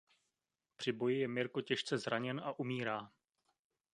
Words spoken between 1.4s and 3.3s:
těžce zraněn a umírá.